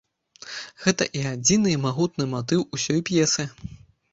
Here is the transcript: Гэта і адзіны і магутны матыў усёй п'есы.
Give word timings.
Гэта 0.85 1.03
і 1.19 1.21
адзіны 1.33 1.69
і 1.73 1.81
магутны 1.85 2.27
матыў 2.35 2.67
усёй 2.79 2.99
п'есы. 3.11 3.49